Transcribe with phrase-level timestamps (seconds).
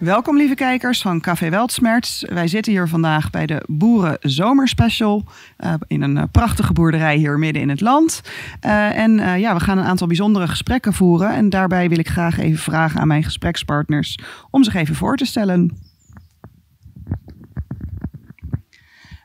[0.00, 2.24] Welkom lieve kijkers van Café Weltsmerts.
[2.28, 5.24] Wij zitten hier vandaag bij de Boeren Zomerspecial
[5.58, 8.20] uh, in een uh, prachtige boerderij hier midden in het land.
[8.66, 12.38] Uh, en ja, we gaan een aantal bijzondere gesprekken voeren en daarbij wil ik graag
[12.38, 14.18] even vragen aan mijn gesprekspartners
[14.50, 15.78] om zich even voor te stellen.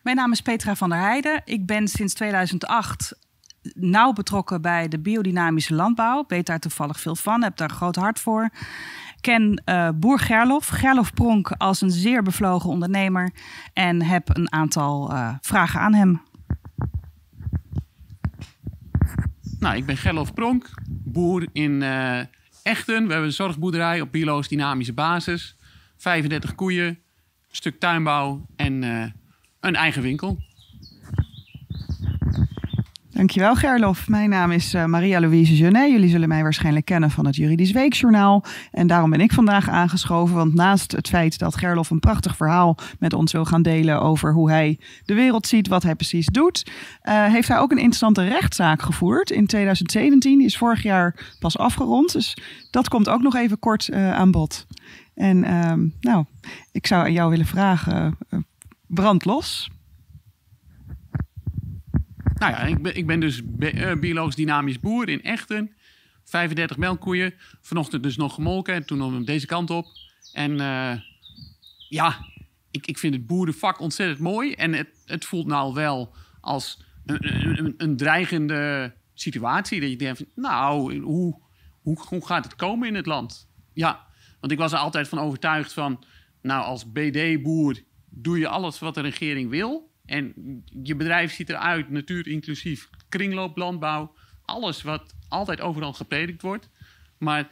[0.04, 1.42] Mijn naam is Petra van der Heijden.
[1.46, 3.18] Ik ben sinds 2008
[3.74, 6.24] nauw betrokken bij de biodynamische landbouw.
[6.28, 8.50] Weet daar toevallig veel van, heb daar groot hart voor
[9.26, 13.32] ken uh, boer Gerlof, Gerlof Pronk, als een zeer bevlogen ondernemer.
[13.74, 16.22] En heb een aantal uh, vragen aan hem.
[19.60, 22.20] Nou, ik ben Gerlof Pronk, boer in uh,
[22.64, 23.06] Echten.
[23.06, 25.56] We hebben een zorgboerderij op biologisch dynamische basis.
[25.98, 26.98] 35 koeien, een
[27.50, 28.84] stuk tuinbouw en
[29.60, 30.40] een eigen winkel.
[33.16, 34.08] Dankjewel Gerlof.
[34.08, 35.92] Mijn naam is uh, Maria-Louise Genet.
[35.92, 38.44] Jullie zullen mij waarschijnlijk kennen van het Juridisch Weekjournaal.
[38.72, 40.36] En daarom ben ik vandaag aangeschoven.
[40.36, 44.34] Want naast het feit dat Gerlof een prachtig verhaal met ons wil gaan delen over
[44.34, 46.72] hoe hij de wereld ziet, wat hij precies doet,
[47.04, 50.38] uh, heeft hij ook een interessante rechtszaak gevoerd in 2017.
[50.38, 52.12] Die is vorig jaar pas afgerond.
[52.12, 52.38] Dus
[52.72, 54.68] dat komt ook nog even kort uh, aan bod.
[55.14, 56.26] En ehm, nou,
[56.72, 58.18] ik zou aan jou willen vragen,
[58.88, 59.70] brand los.
[62.36, 65.76] Nou ja, ik ben, ik ben dus uh, biologisch dynamisch boer in Echten.
[66.24, 67.34] 35 melkkoeien.
[67.62, 69.86] Vanochtend dus nog gemolken en toen om deze kant op.
[70.34, 70.92] En uh,
[71.90, 72.26] ja,
[72.72, 74.52] ik, ik vind het boerenvak ontzettend mooi.
[74.52, 79.80] En het, het voelt nou wel als een, een, dreigende situatie.
[79.80, 81.42] Dat je denkt, nou, hoe,
[81.82, 83.48] hoe, hoe gaat het komen in het land?
[83.74, 84.06] Ja,
[84.40, 86.04] want ik was er altijd van overtuigd van...
[86.42, 89.94] Nou, als BD-boer doe je alles wat de regering wil...
[90.06, 90.34] En
[90.84, 96.70] je bedrijf ziet eruit, natuur inclusief, kringlooplandbouw, alles wat altijd overal gepredikt wordt.
[97.18, 97.48] Maar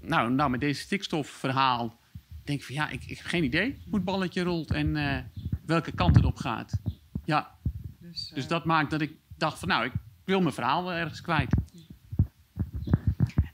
[0.00, 1.98] nou, nou met deze stikstofverhaal
[2.44, 5.18] denk ik van ja, ik, ik heb geen idee hoe het balletje rolt en uh,
[5.66, 6.80] welke kant het op gaat.
[7.24, 7.58] Ja,
[7.98, 8.34] dus, uh...
[8.34, 9.92] dus dat maakt dat ik dacht van nou, ik
[10.24, 11.54] wil mijn verhaal wel ergens kwijt.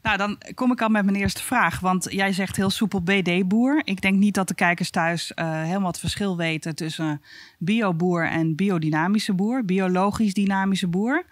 [0.07, 1.81] Nou, dan kom ik al met mijn eerste vraag.
[1.81, 3.83] Want jij zegt heel soepel BD-boer.
[3.85, 7.23] Ik denk niet dat de kijkers thuis uh, helemaal het verschil weten tussen
[7.59, 9.65] bioboer en biodynamische boer.
[9.65, 11.25] Biologisch dynamische boer.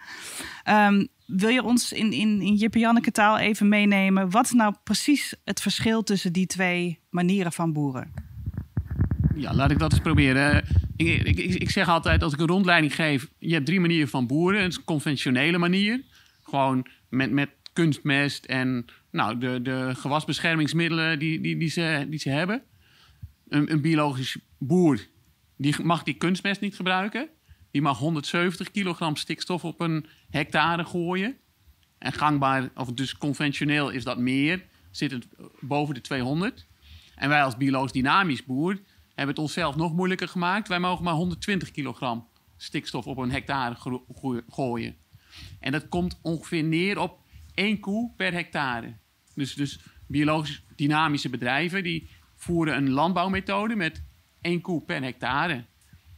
[0.69, 4.29] Um, wil je ons in, in, in Jippe Janneke taal even meenemen?
[4.29, 8.13] Wat is nou precies het verschil tussen die twee manieren van boeren?
[9.35, 10.65] Ja, laat ik dat eens proberen.
[10.95, 13.27] Ik, ik, ik, zeg altijd, als ik een rondleiding geef...
[13.37, 14.63] je hebt drie manieren van boeren.
[14.63, 16.01] Een conventionele manier.
[16.43, 22.29] Gewoon met, met kunstmest en nou, de, de gewasbeschermingsmiddelen die, die, die, ze, die ze
[22.29, 22.63] hebben.
[23.47, 24.99] Een, een biologisch boer
[25.57, 27.29] die mag die kunstmest niet gebruiken.
[27.71, 31.37] Die mag 170 kilogram stikstof op een hectare gooien.
[31.97, 35.27] En gangbaar, of dus conventioneel is dat meer, zit het
[35.59, 36.67] boven de 200.
[37.15, 40.67] En wij als biologisch dynamisch boer hebben het onszelf nog moeilijker gemaakt.
[40.67, 44.01] Wij mogen maar 120 kilogram stikstof op een hectare
[44.49, 44.95] gooien.
[45.59, 47.19] En dat komt ongeveer neer op
[47.55, 48.93] één koe per hectare.
[49.33, 54.03] Dus, dus biologisch dynamische bedrijven die voeren een landbouwmethode met
[54.41, 55.65] één koe per hectare.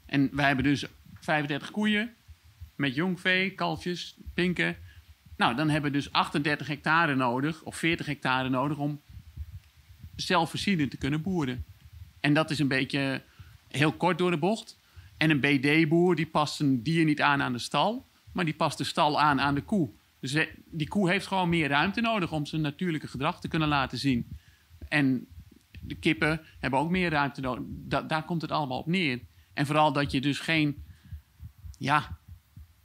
[0.06, 2.14] En wij hebben dus 35 koeien
[2.76, 4.78] met jong vee, kalfjes, pinken.
[5.38, 9.02] Nou, dan hebben we dus 38 hectare nodig, of 40 hectare nodig, om
[10.16, 11.66] zelfvoorzienend te kunnen boeren.
[12.20, 13.24] En dat is een beetje
[13.68, 14.80] heel kort door de bocht.
[15.18, 18.78] En een BD-boer die past een dier niet aan aan de stal, maar die past
[18.78, 19.90] de stal aan aan de koe.
[20.20, 23.98] Dus die koe heeft gewoon meer ruimte nodig om zijn natuurlijke gedrag te kunnen laten
[23.98, 24.28] zien.
[24.88, 25.28] En
[25.82, 27.64] de kippen hebben ook meer ruimte nodig.
[28.08, 29.22] daar komt het allemaal op neer.
[29.54, 30.84] En vooral dat je dus geen
[31.78, 32.18] ja,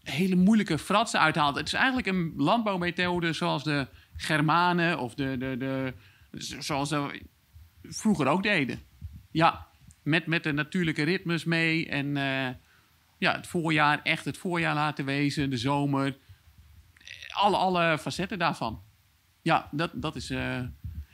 [0.02, 1.56] hele moeilijke fratsen uithaalt.
[1.56, 5.94] Het is eigenlijk een landbouwmethode zoals de Germanen of de, de, de,
[6.58, 7.22] zoals ze
[7.82, 8.80] vroeger ook deden.
[9.30, 9.66] Ja,
[10.02, 12.48] met, met de natuurlijke ritmes mee en uh,
[13.18, 16.16] ja, het voorjaar echt het voorjaar laten wezen, de zomer
[17.32, 18.82] alle, alle facetten daarvan.
[19.42, 20.30] Ja, dat, dat is.
[20.30, 20.56] Uh,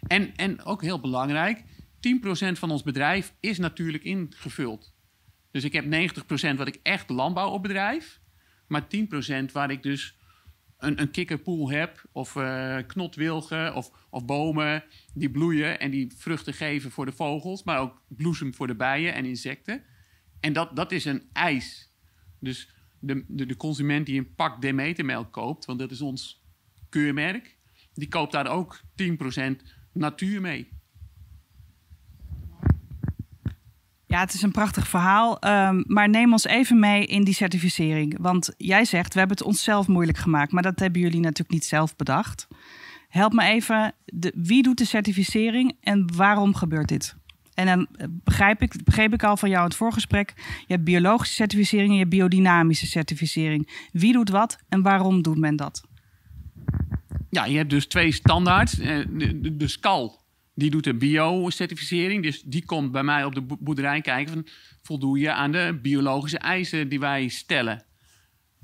[0.07, 4.95] en, en ook heel belangrijk: 10% van ons bedrijf is natuurlijk ingevuld.
[5.51, 8.21] Dus ik heb 90% wat ik echt landbouw op bedrijf,
[8.67, 8.87] maar
[9.49, 10.19] 10% waar ik dus
[10.79, 14.85] een, een kikkerpoel heb, of uh, knotwilgen, of, of bomen
[15.15, 19.15] die bloeien en die vruchten geven voor de vogels, maar ook bloesem voor de bijen
[19.15, 19.85] en insecten.
[20.41, 21.93] En dat, dat is een ijs.
[22.41, 26.43] Dus de, de, de consument die een pak Demetermelk koopt, want dat is ons
[26.89, 27.57] keurmerk,
[27.95, 29.05] die koopt daar ook 10%
[29.93, 30.69] natuur mee.
[34.07, 35.45] Ja, het is een prachtig verhaal.
[35.47, 38.17] Um, maar neem ons even mee in die certificering.
[38.21, 40.53] Want jij zegt, we hebben het onszelf moeilijk gemaakt.
[40.53, 42.49] Maar dat hebben jullie natuurlijk niet zelf bedacht.
[43.09, 47.17] Help me even, de, wie doet de certificering en waarom gebeurt dit?
[47.59, 50.33] En dan eh, begrijp ik, begreep ik al van jou het voorgesprek.
[50.37, 53.89] Je hebt biologische certificering en je hebt biodynamische certificering.
[53.93, 55.83] Wie doet wat en waarom doet men dat?
[57.31, 58.79] Ja, je hebt dus twee standaards.
[58.79, 59.05] Eh,
[59.53, 60.25] de, SCAL,
[60.55, 62.23] die doet de bio-certificering.
[62.23, 64.47] Dus die komt bij mij op de boerderij kijken van...
[64.83, 67.85] voldoe je aan de biologische eisen die wij stellen?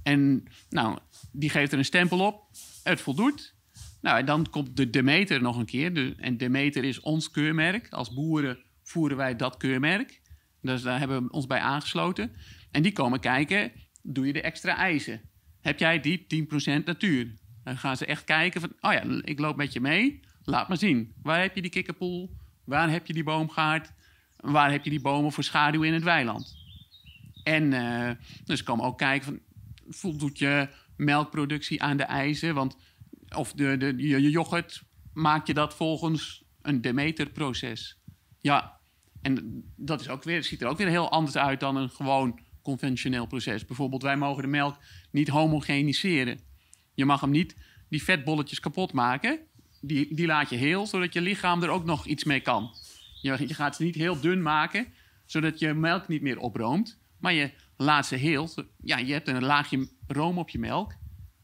[0.03, 0.99] En nou,
[1.33, 2.43] die geeft er een stempel op.
[2.83, 3.55] Het voldoet.
[4.01, 5.95] Nou, dan komt de Demeter nog een keer.
[5.95, 7.89] De, en Demeter is ons keurmerk.
[7.91, 10.21] Als boeren voeren wij dat keurmerk.
[10.61, 12.33] Dus daar hebben we ons bij aangesloten.
[12.71, 13.73] En die komen kijken,
[14.03, 15.21] doe je de extra eisen?
[15.61, 16.27] Heb jij die
[16.81, 17.35] 10% natuur?
[17.65, 20.21] Dan gaan ze echt kijken van, oh ja, ik loop met je mee.
[20.43, 21.15] Laat maar zien.
[21.23, 22.37] Waar heb je die kikkerpoel?
[22.65, 23.93] Waar heb je die boomgaard?
[24.37, 26.57] Waar heb je die bomen voor schaduw in het weiland?
[27.43, 28.11] En uh,
[28.45, 29.41] dus komen ook kijken van,
[29.89, 32.55] voldoet je melkproductie aan de eisen?
[32.55, 32.77] Want,
[33.37, 34.83] of de, de, je yoghurt,
[35.13, 37.99] maak je dat volgens een Demeter-proces?
[38.45, 38.79] Ja,
[39.23, 42.41] en dat is ook weer, ziet er ook weer heel anders uit dan een gewoon
[42.63, 43.65] conventioneel proces.
[43.65, 44.79] Bijvoorbeeld, wij mogen de melk
[45.11, 46.41] niet homogeniseren.
[46.95, 47.57] Je mag hem niet
[47.89, 49.39] die vetbolletjes kapot maken.
[49.81, 52.75] Die, die laat je heel, zodat je lichaam er ook nog iets mee kan.
[53.21, 54.87] Je, je gaat ze niet heel dun maken,
[55.27, 56.99] zodat je melk niet meer oproomt.
[57.19, 58.49] Maar je laat ze heel.
[58.81, 60.95] Ja, je hebt een laagje room op je melk.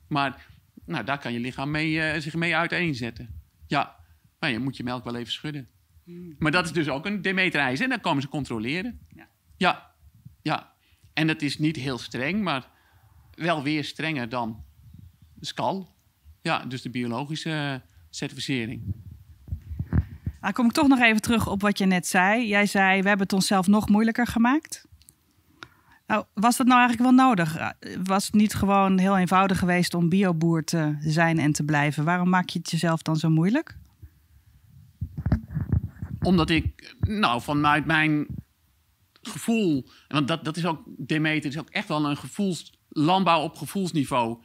[0.09, 0.47] Maar
[0.85, 3.41] nou, daar kan je lichaam mee, uh, zich mee uiteenzetten.
[3.67, 3.97] Ja,
[4.39, 5.69] maar je moet je melk wel even schudden.
[6.11, 6.35] Hmm.
[6.39, 7.81] Maar dat is dus ook een Demeter-eis.
[7.81, 8.99] En dan komen ze controleren.
[9.15, 9.29] Ja.
[9.57, 9.91] ja,
[10.43, 10.73] ja.
[11.13, 12.69] En dat is niet heel streng, maar
[13.35, 14.65] wel weer strenger dan
[15.41, 15.95] SCAL.
[16.43, 18.83] Ja, dus de biologische certificering.
[20.41, 22.47] Dan nou, kom ik toch nog even terug op wat je net zei.
[22.47, 24.89] Jij zei, we hebben het onszelf nog moeilijker gemaakt.
[26.07, 27.75] Nou, was dat nou eigenlijk wel nodig?
[28.05, 32.05] Was het niet gewoon heel eenvoudig geweest om bioboer te zijn en te blijven?
[32.05, 33.79] Waarom maak je het jezelf dan zo moeilijk?
[36.23, 38.27] Omdat ik, nou, vanuit mijn
[39.23, 43.57] gevoel, want dat, dat is ook, Demeter is ook echt wel een gevoels, landbouw op
[43.57, 44.45] gevoelsniveau.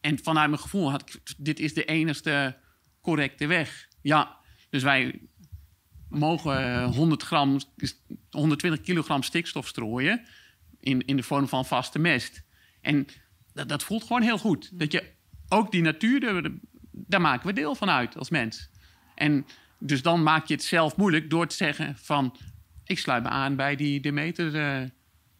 [0.00, 2.56] En vanuit mijn gevoel had ik, dit is de enigste
[3.00, 3.88] correcte weg.
[4.00, 4.36] Ja,
[4.70, 5.20] dus wij
[6.08, 7.60] mogen 100 gram,
[8.30, 10.22] 120 kilogram stikstof strooien
[10.80, 12.42] in, in de vorm van vaste mest.
[12.80, 13.06] En
[13.52, 14.78] dat, dat voelt gewoon heel goed.
[14.78, 15.12] Dat je
[15.48, 16.52] ook die natuur,
[16.90, 18.70] daar maken we deel van uit als mens.
[19.14, 19.46] En
[19.82, 22.36] dus dan maak je het zelf moeilijk door te zeggen van...
[22.84, 24.88] ik sluit me aan bij die Demeter uh,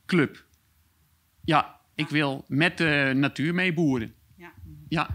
[0.06, 0.44] Club.
[1.44, 4.15] Ja, ik wil met de natuur meeboeren.
[4.37, 4.53] Ja.
[4.89, 5.09] ja.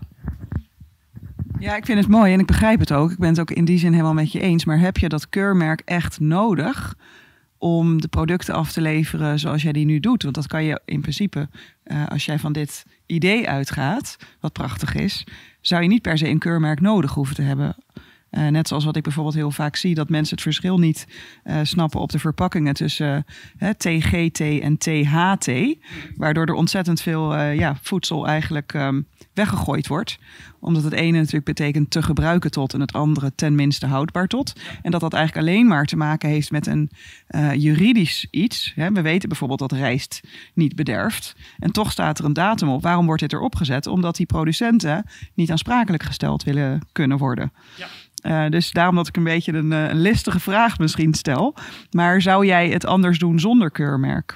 [1.59, 3.12] Ja, ik vind het mooi en ik begrijp het ook.
[3.12, 4.65] Ik ben het ook in die zin helemaal met je eens.
[4.65, 6.95] Maar heb je dat keurmerk echt nodig
[7.57, 10.23] om de producten af te leveren zoals jij die nu doet?
[10.23, 11.50] Want dat kan je in principe,
[11.85, 15.23] uh, als jij van dit idee uitgaat, wat prachtig is,
[15.62, 17.75] zou je niet per se een keurmerk nodig hoeven te hebben.
[18.31, 21.07] Uh, net zoals wat ik bijvoorbeeld heel vaak zie, dat mensen het verschil niet
[21.44, 23.25] uh, snappen op de verpakkingen tussen
[23.77, 25.51] TGT en THT.
[26.15, 30.19] Waardoor er ontzettend veel ja, voedsel eigenlijk um, weggegooid wordt.
[30.59, 34.53] Omdat het ene natuurlijk betekent te gebruiken tot en het andere ten minste houdbaar tot.
[34.81, 36.89] En dat dat eigenlijk alleen maar te maken heeft met een
[37.59, 38.71] juridisch iets.
[38.75, 38.91] Hè.
[38.91, 40.21] We weten bijvoorbeeld dat rijst
[40.53, 41.35] niet bederft.
[41.59, 42.81] En toch staat er een datum op.
[42.81, 43.88] Waarom wordt dit erop gezet?
[43.88, 47.51] Omdat die producenten niet aansprakelijk gesteld willen kunnen worden.
[47.77, 47.88] Ja.
[48.27, 51.55] Uh, dus daarom dat ik een beetje een, uh, een, listige vraag misschien stel.
[51.91, 54.35] Maar zou jij het anders doen zonder keurmerk?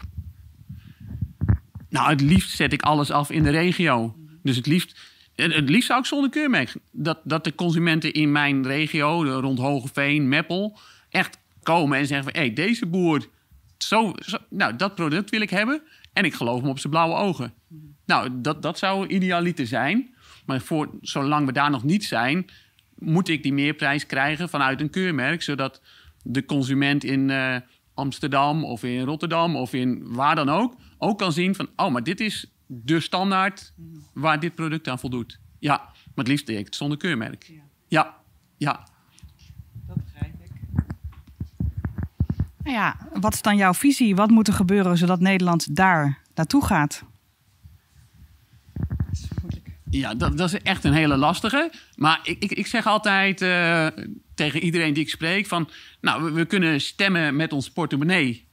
[1.89, 4.15] Nou, het liefst zet ik alles af in de regio.
[4.43, 4.99] Dus het liefst,
[5.35, 6.75] het liefst zou ik zonder keurmerk.
[6.91, 10.79] Dat, dat de consumenten in mijn regio, rond Hogeveen, Meppel,
[11.09, 12.41] echt komen en zeggen van...
[12.41, 13.27] hé, hey, deze boer,
[13.77, 15.81] zo, zo, nou, dat product wil ik hebben.
[16.13, 17.53] En ik geloof hem op zijn blauwe ogen.
[18.05, 20.15] Nou, dat, dat zou idealiter zijn.
[20.45, 22.45] Maar voor, zolang we daar nog niet zijn
[23.01, 25.81] moet ik die meerprijs krijgen vanuit een keurmerk, zodat
[26.23, 27.55] de consument in uh,
[27.93, 32.03] Amsterdam of in Rotterdam of in waar dan ook, ook kan zien van, oh, maar
[32.03, 33.73] dit is de standaard
[34.13, 35.39] waar dit product aan voldoet.
[35.59, 37.43] Ja, maar het liefst deed ik het zonder keurmerk.
[37.43, 38.15] Ja, ja.
[38.57, 38.87] ja.
[39.87, 40.51] Dat begrijp ik.
[42.63, 44.15] Nou ja, wat is dan jouw visie?
[44.15, 47.03] Wat moet er gebeuren zodat Nederland daar naartoe gaat?
[49.91, 51.71] Ja, dat, dat, is echt een hele lastige.
[51.95, 53.87] Maar ik, ik, ik zeg altijd uh,
[54.35, 55.69] tegen iedereen die ik spreek: van
[56.01, 58.47] nou, we, kunnen stemmen met ons portemonnee.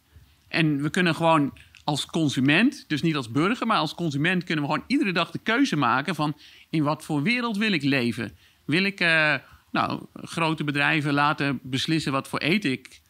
[0.49, 4.71] En we kunnen gewoon als consument, dus niet als burger, maar als consument kunnen we
[4.71, 6.37] gewoon iedere dag de keuze maken van
[6.71, 8.37] in wat voor wereld wil ik leven?
[8.64, 9.35] Wil ik uh,
[9.71, 13.00] nou, grote bedrijven laten beslissen wat voor eten ik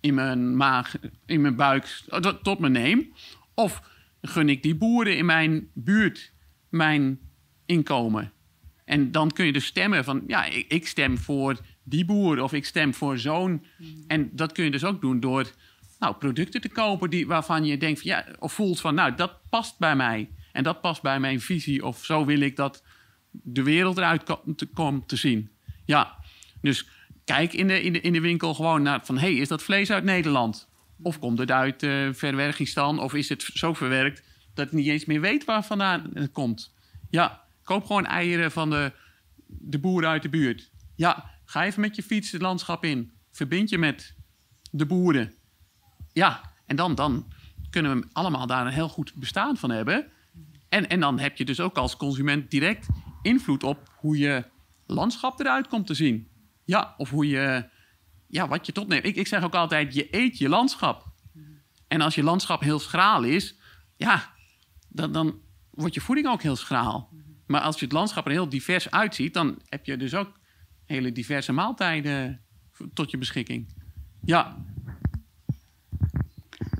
[0.00, 0.94] in mijn maag,
[1.26, 2.02] in mijn buik
[2.42, 3.12] tot me neem?
[3.54, 3.82] Of
[4.22, 6.32] gun ik die boeren in mijn buurt
[6.68, 7.18] mijn
[7.70, 8.32] inkomen.
[8.84, 12.52] En dan kun je dus stemmen van, ja, ik, ik stem voor die boer of
[12.52, 13.64] ik stem voor zo'n.
[14.06, 15.50] En dat kun je dus ook doen door
[15.98, 19.32] nou, producten te kopen die, waarvan je denkt, van, ja, of voelt van, nou, dat
[19.50, 20.30] past bij mij.
[20.52, 21.86] En dat past bij mijn visie.
[21.86, 22.82] Of zo wil ik dat
[23.30, 24.22] de wereld eruit
[24.74, 25.50] komt te, zien.
[25.84, 26.16] Ja,
[26.60, 26.88] dus
[27.24, 29.18] kijk in de, in de, in de winkel gewoon naar van...
[29.18, 30.68] hé, hey, is dat vlees uit Nederland?
[31.02, 32.08] Of komt het uit uh?
[32.98, 34.22] Of is het zo verwerkt
[34.54, 36.74] dat ik niet eens meer weet waar vandaan het komt?
[37.10, 38.92] Ja, koop gewoon eieren van de,
[39.46, 40.70] de boeren uit de buurt.
[40.96, 43.12] Ja, ga even met je fiets het landschap in.
[43.30, 44.14] Verbind je met
[44.70, 45.34] de boeren.
[46.12, 47.32] Ja, en dan, dan
[47.70, 50.06] kunnen we allemaal daar een heel goed bestaan van hebben.
[50.68, 52.86] En, en dan heb je dus ook als consument direct
[53.22, 54.44] invloed op hoe je
[54.86, 56.28] landschap eruit komt te zien.
[56.64, 57.68] Ja, of hoe je,
[58.26, 59.04] ja, wat je tot neemt.
[59.04, 61.06] Ik, ik zeg ook altijd, je eet je landschap.
[61.88, 63.54] En als je landschap heel schraal is,
[63.96, 64.34] ja,
[64.88, 67.09] dan, dan wordt je voeding ook heel schraal.
[67.50, 70.32] Maar als je het landschap er heel divers uitziet, dan heb je dus ook
[70.86, 72.40] hele diverse maaltijden
[72.94, 73.74] tot je beschikking.
[74.24, 74.56] Ja.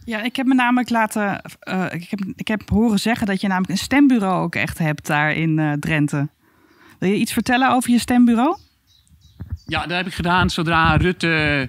[0.04, 1.42] Ja, ik heb me namelijk laten.
[1.68, 5.06] Uh, ik, heb, ik heb horen zeggen dat je namelijk een stembureau ook echt hebt
[5.06, 6.28] daar in uh, Drenthe.
[6.98, 8.58] Wil je iets vertellen over je stembureau?
[9.66, 11.68] Ja, dat heb ik gedaan zodra Rutte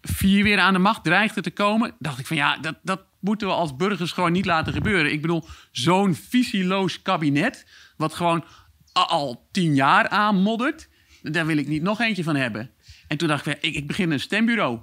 [0.00, 1.94] 4 weer aan de macht dreigde te komen.
[1.98, 5.12] Dacht ik van ja, dat, dat moeten we als burgers gewoon niet laten gebeuren.
[5.12, 7.66] Ik bedoel, zo'n visieloos kabinet,
[7.96, 8.44] wat gewoon
[8.92, 10.88] al tien jaar aanmoddert,
[11.22, 12.70] daar wil ik niet nog eentje van hebben.
[13.08, 14.80] En toen dacht ik, ik, ik begin een stembureau.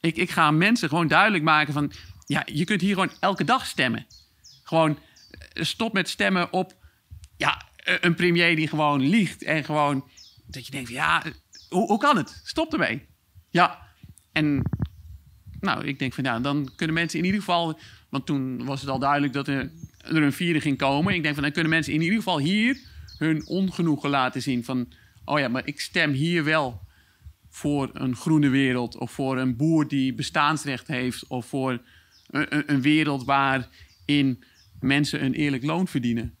[0.00, 1.92] Ik, ik ga mensen gewoon duidelijk maken van,
[2.26, 4.06] ja, je kunt hier gewoon elke dag stemmen.
[4.62, 4.98] Gewoon
[5.30, 6.76] eh, stop met stemmen op,
[7.36, 7.62] ja,
[8.00, 10.08] een premier die gewoon liegt en gewoon
[10.46, 11.22] dat je denkt, ja,
[11.68, 12.40] hoe, hoe kan het?
[12.44, 13.06] Stop ermee.
[13.50, 13.78] Ja,
[14.32, 14.62] en
[15.60, 18.90] nou, ik denk van ja, dan kunnen mensen in ieder geval, want toen was het
[18.90, 21.14] al duidelijk dat er, er een vierde ging komen.
[21.14, 22.78] Ik denk van dan kunnen mensen in ieder geval hier
[23.18, 24.92] hun ongenoegen laten zien van,
[25.24, 26.86] oh ja, maar ik stem hier wel
[27.48, 31.80] voor een groene wereld of voor een boer die bestaansrecht heeft of voor
[32.26, 34.44] een, een wereld waarin
[34.80, 36.36] mensen een eerlijk loon verdienen.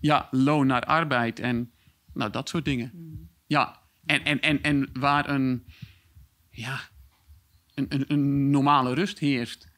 [0.00, 1.72] Ja, loon naar arbeid en
[2.14, 2.90] nou, dat soort dingen.
[2.94, 3.28] Mm.
[3.46, 5.66] Ja, en, en, en, en waar een,
[6.50, 6.80] ja,
[7.74, 9.68] een, normale rust heerst.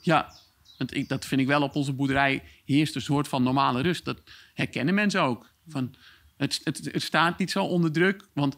[0.00, 0.32] Ja,
[0.78, 4.04] want dat vind ik wel op onze boerderij heerst een soort van normale rust.
[4.04, 4.22] Dat
[4.54, 5.50] herkennen mensen ook.
[5.68, 5.94] Van,
[6.36, 8.26] het, het, het staat niet zo onder druk.
[8.32, 8.56] Want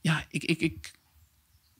[0.00, 0.92] ja, ik, ik, ik,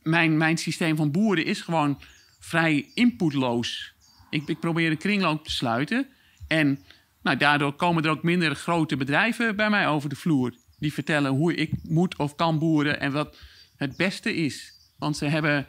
[0.02, 2.00] mijn, mijn systeem van boeren is gewoon
[2.38, 3.95] vrij inputloos.
[4.31, 6.09] Ik, ik probeer een kringloop te sluiten.
[6.49, 6.85] En
[7.23, 10.55] nou, daardoor komen er ook minder grote bedrijven bij mij over de vloer.
[10.78, 13.38] Die vertellen hoe ik moet of kan boeren en wat
[13.76, 14.73] het beste is.
[14.99, 15.66] Want ze hebben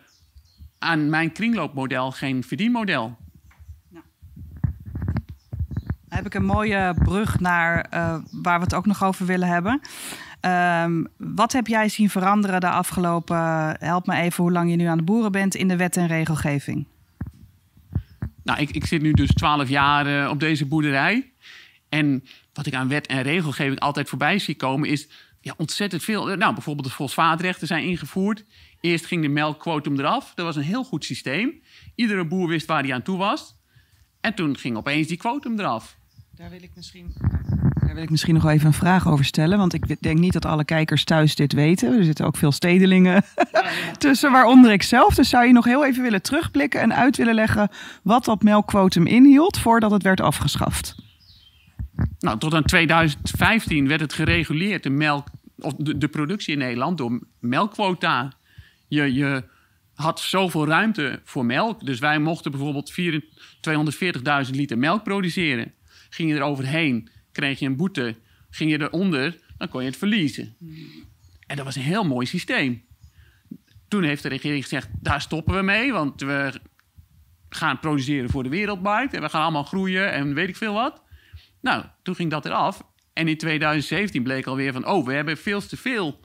[0.79, 3.17] aan mijn kringloopmodel geen verdienmodel.
[3.89, 4.05] Nou.
[5.79, 9.47] Dan heb ik een mooie brug naar uh, waar we het ook nog over willen
[9.47, 9.81] hebben.
[10.41, 13.37] Um, wat heb jij zien veranderen de afgelopen,
[13.79, 16.07] help me even hoe lang je nu aan de boeren bent, in de wet en
[16.07, 16.87] regelgeving?
[18.43, 21.31] Nou, ik, ik zit nu dus twaalf jaar uh, op deze boerderij.
[21.89, 25.07] En wat ik aan wet en regelgeving altijd voorbij zie komen is
[25.41, 26.35] ja, ontzettend veel.
[26.35, 28.45] Nou, bijvoorbeeld de fosfaatrechten zijn ingevoerd.
[28.87, 30.31] Eerst ging de melkquotum eraf.
[30.35, 31.61] Dat was een heel goed systeem.
[31.95, 33.55] Iedere boer wist waar hij aan toe was.
[34.21, 35.97] En toen ging opeens die quotum eraf.
[36.35, 37.13] Daar wil ik misschien,
[37.79, 39.57] daar wil ik misschien nog even een vraag over stellen.
[39.57, 41.97] Want ik denk niet dat alle kijkers thuis dit weten.
[41.97, 43.23] Er zitten ook veel stedelingen
[43.97, 45.15] tussen, waaronder ik zelf.
[45.15, 47.69] Dus zou je nog heel even willen terugblikken en uit willen leggen
[48.03, 50.95] wat dat melkquotum inhield voordat het werd afgeschaft?
[52.19, 55.27] Nou, tot aan 2015 werd het gereguleerd, de, melk,
[55.59, 58.31] of de, de productie in Nederland, door melkquota.
[58.87, 59.43] Je, je
[59.93, 61.85] had zoveel ruimte voor melk.
[61.85, 62.93] Dus wij mochten bijvoorbeeld
[64.47, 65.73] 240.000 liter melk produceren.
[66.09, 68.15] Ging je er overheen, kreeg je een boete.
[68.49, 70.55] Ging je eronder, dan kon je het verliezen.
[71.47, 72.85] En dat was een heel mooi systeem.
[73.87, 76.59] Toen heeft de regering gezegd, daar stoppen we mee, want we
[77.49, 79.13] gaan produceren voor de wereldmarkt.
[79.13, 81.01] En we gaan allemaal groeien en weet ik veel wat.
[81.61, 82.83] Nou, toen ging dat eraf.
[83.13, 86.19] En in 2017 bleek alweer van, oh, we hebben veel te veel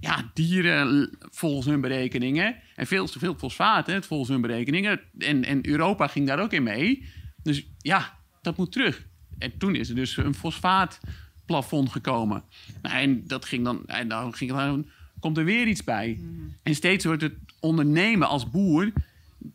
[0.00, 2.56] ja, dieren volgens hun berekeningen.
[2.74, 5.00] En veel te veel fosfaat volgens hun berekeningen.
[5.18, 7.04] En, en Europa ging daar ook in mee.
[7.42, 9.06] Dus ja, dat moet terug.
[9.38, 12.44] En toen is er dus een fosfaatplafond gekomen.
[12.82, 14.86] Nou, en dat ging dan, en dan, ging, dan
[15.20, 16.18] komt er weer iets bij.
[16.20, 16.54] Mm.
[16.62, 18.92] En steeds wordt het ondernemen als boer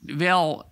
[0.01, 0.69] wel.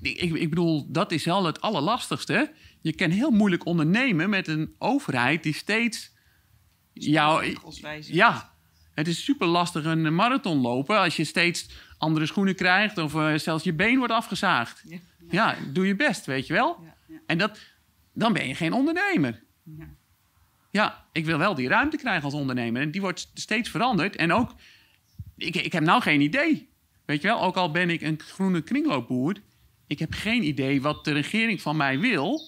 [0.00, 4.74] Ik, ik bedoel, dat is wel het allerlastigste je kan heel moeilijk ondernemen met een
[4.78, 6.12] overheid die steeds
[6.92, 7.56] jou.
[8.00, 8.49] Ja,
[8.94, 11.68] het is super lastig een marathon lopen als je steeds
[11.98, 14.82] andere schoenen krijgt of uh, zelfs je been wordt afgezaagd.
[14.86, 14.98] Ja,
[15.30, 15.56] ja.
[15.72, 16.78] doe je best, weet je wel.
[17.06, 17.58] Ja, en dat,
[18.12, 19.42] dan ben je geen ondernemer.
[20.70, 22.82] Ja, ik wil wel die ruimte krijgen als ondernemer.
[22.82, 24.16] En die wordt steeds veranderd.
[24.16, 24.54] En ook,
[25.36, 26.68] ik, ik heb nou geen idee.
[27.04, 29.36] Weet je wel, ook al ben ik een groene kringloopboer...
[29.86, 32.40] ik heb geen idee wat de regering van mij wil...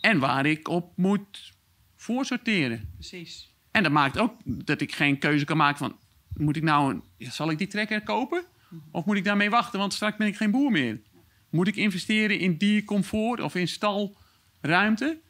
[0.00, 1.52] en waar ik op moet
[1.96, 2.92] voorsorteren.
[2.94, 3.53] Precies.
[3.74, 5.96] En dat maakt ook dat ik geen keuze kan maken van...
[6.36, 8.44] moet ik nou, zal ik die trekker kopen?
[8.90, 11.00] Of moet ik daarmee wachten, want straks ben ik geen boer meer?
[11.50, 15.20] Moet ik investeren in diercomfort of in stalruimte?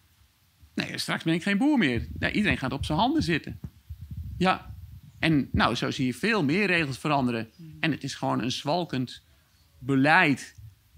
[0.74, 2.08] Nee, straks ben ik geen boer meer.
[2.32, 3.60] Iedereen gaat op zijn handen zitten.
[4.38, 4.74] Ja,
[5.18, 7.50] en nou, zo zie je veel meer regels veranderen.
[7.80, 9.22] En het is gewoon een zwalkend
[9.78, 10.54] beleid...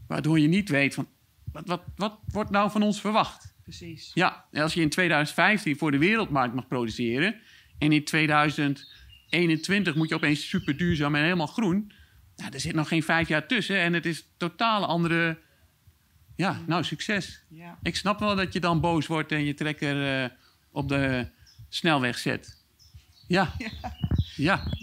[0.06, 1.08] waardoor je niet weet van...
[1.52, 3.54] wat, wat, wat wordt nou van ons verwacht?
[3.66, 4.10] Precies.
[4.14, 7.40] Ja, en als je in 2015 voor de wereldmarkt mag produceren...
[7.78, 11.92] en in 2021 moet je opeens super duurzaam en helemaal groen...
[12.36, 15.38] Nou, er zit nog geen vijf jaar tussen en het is totaal andere...
[16.36, 17.44] Ja, nou, succes.
[17.48, 17.78] Ja.
[17.82, 20.30] Ik snap wel dat je dan boos wordt en je trekker eh,
[20.70, 21.28] op de
[21.68, 22.64] snelweg zet.
[23.26, 23.52] Ja.
[23.58, 24.14] Ja.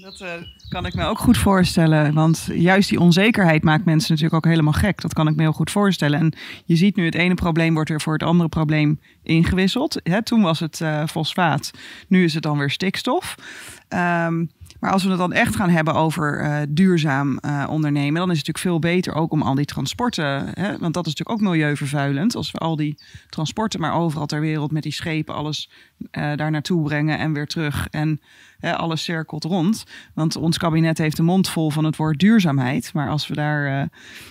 [0.01, 0.29] Dat eh,
[0.69, 2.13] kan ik me ook goed voorstellen.
[2.13, 5.01] Want juist die onzekerheid maakt mensen natuurlijk ook helemaal gek.
[5.01, 6.19] Dat kan ik me heel goed voorstellen.
[6.19, 6.33] En
[6.65, 9.99] je ziet nu het ene probleem wordt er voor het andere probleem ingewisseld.
[10.03, 11.71] Hè, toen was het eh, fosfaat.
[12.07, 13.35] Nu is het dan weer stikstof.
[13.87, 14.45] Ehm,
[14.83, 18.37] maar als we het dan echt gaan hebben over uh, duurzaam uh, ondernemen, dan is
[18.37, 21.49] het natuurlijk veel beter ook om al die transporten, hè, want dat is natuurlijk ook
[21.49, 22.97] milieuvervuilend, als we al die
[23.29, 25.69] transporten maar overal ter wereld met die schepen alles
[26.11, 28.21] uh, daar naartoe brengen en weer terug en
[28.63, 29.83] alles cirkelt rond.
[30.13, 33.89] Want ons kabinet heeft de mond vol van het woord duurzaamheid, maar als we daar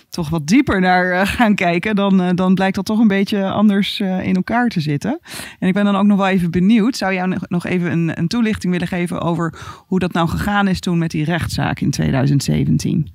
[0.09, 4.35] toch wat dieper naar gaan kijken, dan, dan blijkt dat toch een beetje anders in
[4.35, 5.19] elkaar te zitten.
[5.59, 8.27] En ik ben dan ook nog wel even benieuwd, zou jij nog even een, een
[8.27, 9.53] toelichting willen geven over
[9.87, 13.13] hoe dat nou gegaan is toen met die rechtszaak in 2017?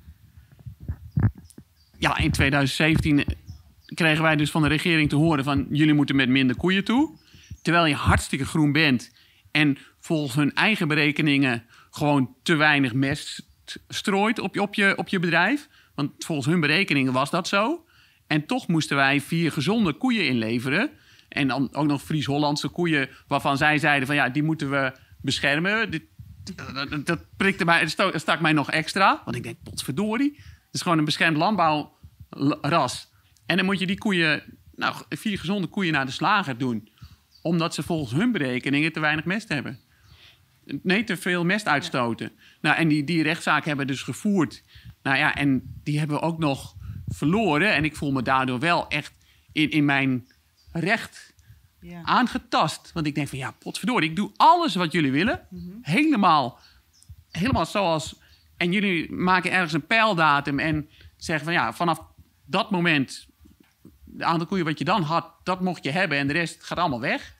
[1.97, 3.23] Ja, in 2017
[3.85, 7.17] kregen wij dus van de regering te horen van jullie moeten met minder koeien toe.
[7.61, 9.11] Terwijl je hartstikke groen bent
[9.51, 13.47] en volgens hun eigen berekeningen gewoon te weinig mest
[13.87, 15.67] strooit op je, op je, op je bedrijf.
[15.95, 17.85] Want volgens hun berekeningen was dat zo.
[18.27, 20.89] En toch moesten wij vier gezonde koeien inleveren.
[21.29, 26.08] En dan ook nog Fries-Hollandse koeien waarvan zij zeiden van ja, die moeten we beschermen.
[26.55, 29.21] Dat, dat prikte mij, dat stak mij nog extra.
[29.25, 30.33] Want ik denk, potverdorie.
[30.35, 33.11] Het is gewoon een beschermd landbouwras.
[33.45, 34.43] En dan moet je die koeien,
[34.75, 36.89] nou, vier gezonde koeien naar de slager doen.
[37.41, 39.79] Omdat ze volgens hun berekeningen te weinig mest hebben.
[40.65, 42.31] Nee, te veel mest uitstoten.
[42.35, 42.41] Ja.
[42.61, 44.63] Nou, en die, die rechtszaak hebben dus gevoerd.
[45.03, 46.75] Nou ja, en die hebben we ook nog
[47.07, 47.73] verloren.
[47.73, 49.13] En ik voel me daardoor wel echt
[49.51, 50.27] in, in mijn
[50.71, 51.28] recht
[51.81, 52.03] ja.
[52.03, 52.91] aangetast.
[52.93, 55.45] Want ik denk van ja, potverdorie, ik doe alles wat jullie willen.
[55.49, 55.79] Mm -hmm.
[55.81, 56.59] Helemaal,
[57.31, 58.15] helemaal zoals...
[58.57, 62.01] En jullie maken ergens een pijldatum en zeggen van ja, vanaf
[62.45, 63.27] dat moment...
[64.03, 66.77] de aantal koeien wat je dan had, dat mocht je hebben en de rest gaat
[66.77, 67.35] allemaal weg.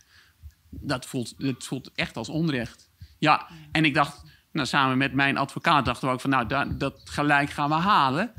[0.70, 2.90] Dat voelt, dat voelt echt als onrecht.
[3.18, 6.80] Ja, en ik dacht, nou, samen met mijn advocaat dachten we ook van nou, dat,
[6.80, 8.34] dat gelijk gaan we halen.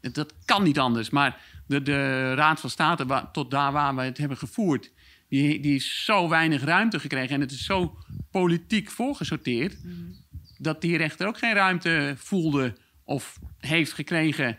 [0.00, 1.10] Dat kan niet anders.
[1.10, 4.90] Maar de, de Raad van State, waar, tot daar waar we het hebben gevoerd,
[5.28, 7.98] die, die is zo weinig ruimte gekregen en het is zo
[8.30, 10.14] politiek voorgesorteerd, mm -hmm.
[10.58, 14.58] dat die rechter ook geen ruimte voelde of heeft gekregen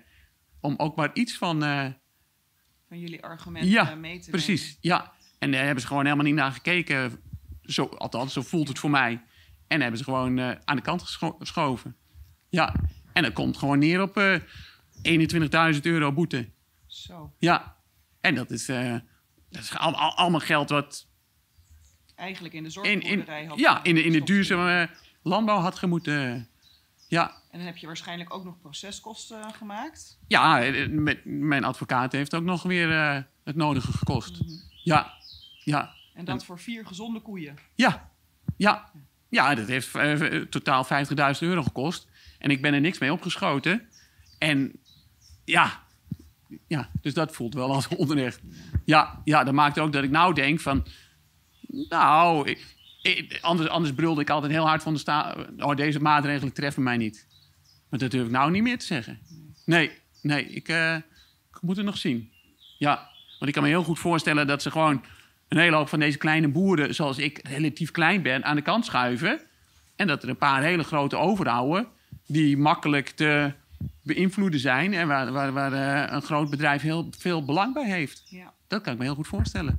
[0.61, 1.63] om ook maar iets van.
[1.63, 1.85] Uh,
[2.87, 4.61] van jullie argumenten ja, mee te precies.
[4.61, 4.77] nemen.
[4.81, 7.19] Ja, en daar hebben ze gewoon helemaal niet naar gekeken.
[7.63, 9.21] Zo, althans, zo voelt het voor mij.
[9.67, 11.95] En hebben ze gewoon uh, aan de kant gescho geschoven.
[12.49, 12.75] Ja,
[13.13, 14.39] en dat komt gewoon neer op uh,
[15.73, 16.49] 21.000 euro boete.
[16.85, 17.33] Zo.
[17.39, 17.77] Ja,
[18.21, 18.95] en dat is, uh,
[19.49, 21.07] dat is al, al, allemaal geld wat...
[22.15, 24.89] Eigenlijk in de zorgboerderij had ja, in de, in de duurzame
[25.21, 26.49] landbouw had gemoeten.
[27.07, 30.19] Ja, En dan heb je waarschijnlijk ook nog proceskosten gemaakt.
[30.27, 34.41] ja eh, met, mijn advocaat heeft ook nog weer uh, het nodige gekost.
[34.41, 34.51] Mhm.
[34.83, 35.13] Ja,
[35.63, 37.55] ja, En dat voor vier gezonde koeien.
[37.75, 38.11] ja,
[38.57, 38.91] ja.
[39.29, 40.91] Ja, dat heeft uh, totaal 50.000
[41.39, 42.07] euro gekost.
[42.37, 43.89] En ik ben er niks mee opgeschoten.
[44.37, 44.79] En
[45.45, 45.83] ja,
[46.67, 48.41] ja, dus dat voelt wel als onrecht.
[48.85, 50.85] Ja, ja, dat maakt ook dat ik nou denk van...
[51.89, 52.55] Nou,
[53.01, 55.35] ik, anders, anders brulde ik altijd heel hard van de sta.
[55.57, 57.27] Oh, deze maatregelen treffen mij niet.
[57.89, 59.19] Maar dat durf ik nou niet meer te zeggen.
[59.65, 62.31] Nee, nee, ik, uh, ik moet het nog zien.
[62.77, 63.09] Ja,
[63.39, 65.03] want ik kan me heel goed voorstellen dat ze gewoon
[65.47, 68.85] een hele hoop van deze kleine boeren, zoals ik relatief klein ben, aan de kant
[68.85, 69.41] schuiven.
[69.95, 71.87] En dat er een paar hele grote overhouden
[72.25, 73.53] die makkelijk te
[74.03, 78.23] beïnvloeden zijn en waar, waar, waar uh, een groot bedrijf heel veel belang bij heeft.
[78.25, 78.53] Ja.
[78.67, 79.77] Dat kan ik me heel goed voorstellen.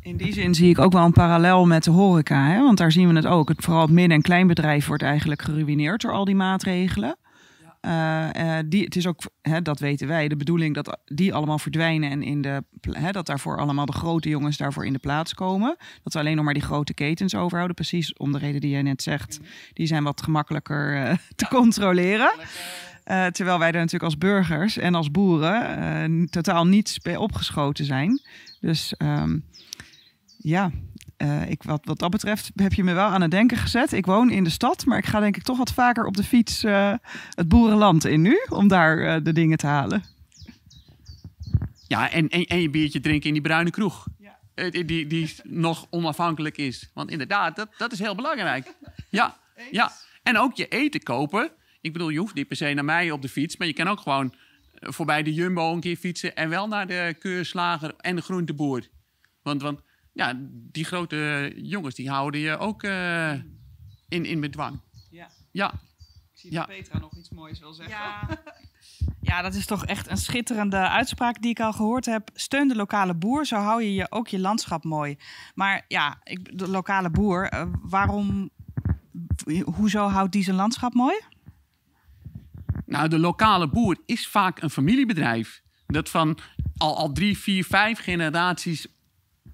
[0.00, 2.46] In die zin zie ik ook wel een parallel met de horeca.
[2.46, 2.62] Hè?
[2.62, 3.48] Want daar zien we het ook.
[3.48, 7.16] Het, vooral het midden- en kleinbedrijf wordt eigenlijk geruineerd door al die maatregelen.
[7.80, 11.58] eh, eh, die, het is ook, hè, dat weten wij, de bedoeling dat die allemaal
[11.58, 15.34] verdwijnen en in de, hè, dat daarvoor allemaal de grote jongens daarvoor in de plaats
[15.34, 15.76] komen.
[16.02, 18.82] Dat we alleen nog maar die grote ketens overhouden, precies om de reden die jij
[18.82, 19.38] net zegt.
[19.72, 22.30] Die zijn wat gemakkelijker eh, te controleren.
[23.10, 27.84] Uh, terwijl wij er natuurlijk als burgers en als boeren uh, totaal niets bij opgeschoten
[27.84, 28.20] zijn.
[28.60, 29.44] Dus um,
[30.38, 30.70] ja,
[31.18, 33.92] uh, ik, wat, wat dat betreft heb je me wel aan het denken gezet.
[33.92, 36.24] Ik woon in de stad, maar ik ga denk ik toch wat vaker op de
[36.24, 36.62] fiets
[37.34, 38.38] het boerenland in nu.
[38.48, 40.02] Om daar de dingen te halen.
[41.86, 44.06] Ja, en, en, en je biertje drinken in die bruine kroeg.
[44.18, 44.70] Ja.
[44.70, 46.90] Die, die, die nog onafhankelijk is.
[46.94, 48.74] Want inderdaad, dat, dat is heel belangrijk.
[49.08, 49.36] Ja,
[49.70, 49.92] ja.
[50.22, 53.22] En ook je eten kopen ik bedoel, je hoeft niet per se naar mij op
[53.22, 54.34] de fiets, maar je kan ook gewoon
[54.72, 58.88] eh, voorbij de Jumbo een keer fietsen en wel naar de keurslager en de groenteboer.
[59.42, 59.80] Want, want
[60.12, 63.32] ja, die grote jongens die houden je ook uh,
[64.08, 64.80] in, in bedwang.
[65.10, 65.30] Ja.
[65.52, 65.72] Ja.
[65.72, 67.96] Ik zie dat Petra nog iets moois wil zeggen.
[67.96, 68.28] Ja.
[69.30, 72.30] ja, dat is toch echt een schitterende uitspraak die ik al gehoord heb.
[72.34, 75.16] Steun de lokale boer, zo hou je, je ook je landschap mooi.
[75.54, 78.50] Maar ja, ik, de lokale boer, uh, waarom,
[79.64, 81.20] hoezo houdt die zijn landschap mooi?
[82.88, 85.62] Nou, de lokale boer is vaak een familiebedrijf.
[85.86, 86.38] Dat van
[86.76, 88.86] al, al drie, vier, vijf generaties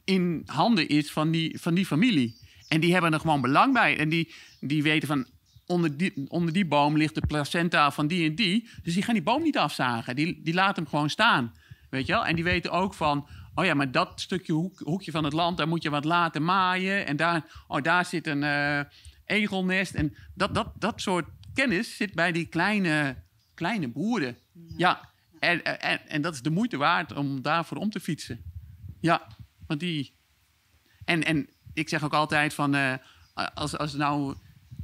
[0.05, 2.37] in handen is van die, van die familie.
[2.69, 3.99] En die hebben er gewoon belang bij.
[3.99, 5.27] En die, die weten van
[5.67, 8.69] onder die, onder die boom ligt de placenta van die en die.
[8.83, 10.17] Dus die gaan die boom niet afzagen.
[10.17, 11.53] Die, die laten hem gewoon staan.
[11.91, 12.27] Weet je wel?
[12.27, 13.29] En die weten ook van.
[13.55, 16.45] Oh ja, maar dat stukje hoek, hoekje van het land, daar moet je wat laten
[16.45, 17.07] maaien.
[17.07, 18.81] En daar, oh, daar zit een uh,
[19.25, 19.95] egelnest.
[19.95, 23.17] En dat, dat, dat soort kennis zit bij die kleine
[23.55, 24.37] kleine boeren.
[24.77, 28.43] Ja, en, en, en dat is de moeite waard om daarvoor om te fietsen.
[29.01, 29.27] Ja,
[29.67, 30.15] want die.
[31.05, 32.75] En, en ik zeg ook altijd van.
[32.75, 32.95] Uh,
[33.55, 34.35] als, als, nou,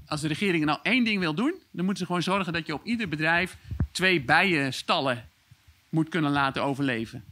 [0.06, 2.74] als de regering nou één ding wil doen, dan moeten ze gewoon zorgen dat je
[2.74, 3.56] op ieder bedrijf
[3.92, 5.28] twee bijenstallen
[5.88, 7.24] moet kunnen laten overleven.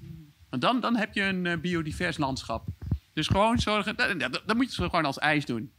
[0.51, 2.67] Want dan, dan heb je een uh, biodivers landschap.
[3.13, 5.73] Dus gewoon zorgen, dat, dat, moet je gewoon als ijs doen.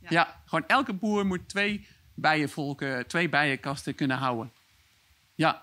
[0.00, 0.08] Ja.
[0.10, 0.42] ja.
[0.44, 4.52] gewoon elke boer moet twee bijenvolken, twee bijenkasten kunnen houden.
[5.34, 5.62] Ja,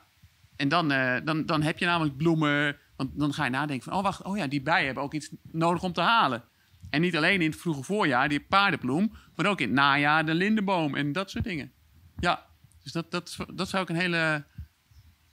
[0.56, 2.78] en dan, uh, dan, dan heb je namelijk bloemen.
[2.96, 5.30] Want dan ga je nadenken van, oh wacht, oh ja, die bijen hebben ook iets
[5.52, 6.44] nodig om te halen.
[6.90, 10.34] En niet alleen in het vroege voorjaar, die paardenbloem, maar ook in het najaar de
[10.34, 11.72] lindenboom en dat soort dingen.
[12.20, 12.46] Ja,
[12.84, 14.44] dus dat, dat, dat zou ik een hele.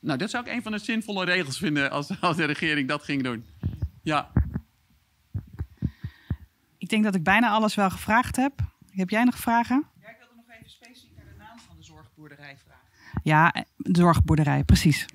[0.00, 3.02] Nou, dat zou ik een van de zinvolle regels vinden als, als de regering dat
[3.02, 3.44] ging doen.
[4.02, 4.30] Ja.
[6.78, 8.52] Ik denk dat ik bijna alles wel gevraagd heb.
[8.90, 9.86] Heb jij nog vragen?
[10.00, 11.82] Ja, ik wilde nog even specifiek naar de naam van de
[12.28, 12.86] zorgboerderij vragen.
[13.22, 15.06] Ja, zorgboerderij, precies.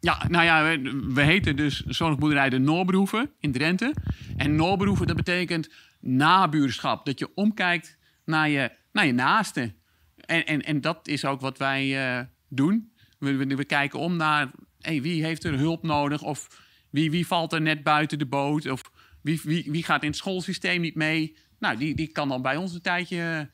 [0.00, 3.94] Ja, nou ja, we, we heten dus zorgboerderij de Noorberoeven in Drenthe.
[4.36, 7.06] En Noorberoeven, dat betekent nabuurschap.
[7.06, 9.74] Dat je omkijkt naar je, naar je naaste.
[10.16, 12.92] En, en, en dat is ook wat wij uh, doen.
[13.18, 17.26] We, we, we, kijken om naar hey, wie heeft er hulp nodig of wie, wie
[17.26, 18.82] valt er net buiten de boot of
[19.22, 21.36] wie, wie, wie gaat in het schoolsysteem niet mee.
[21.58, 23.50] Nou, die, die kan dan bij ons een tijdje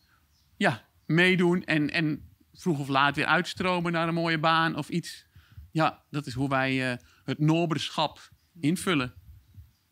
[0.56, 0.82] ja,
[1.14, 5.26] meedoen en, en vroeg of laat weer uitstromen naar een mooie baan of iets.
[5.70, 9.12] Ja, dat is hoe wij uh, het noberschap invullen.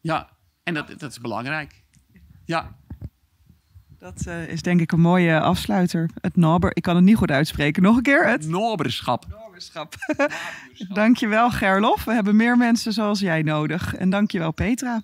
[0.01, 1.85] Ja, en dat, dat is belangrijk.
[2.45, 2.79] Ja.
[3.99, 6.11] Dat uh, is denk ik een mooie afsluiter.
[6.21, 7.83] Het nober, ik kan het niet goed uitspreken.
[7.83, 9.27] Nog een keer het noberschap.
[9.29, 9.95] Noberschap.
[10.89, 12.05] dankjewel Gerlof.
[12.05, 13.95] We hebben meer mensen zoals jij nodig.
[13.95, 15.03] En dankjewel Petra.